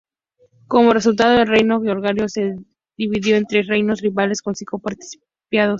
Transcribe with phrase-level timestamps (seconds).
[0.67, 2.55] Como resultado, el reino georgiano se
[2.97, 5.29] dividió en tres reinos rivales con cinco principados.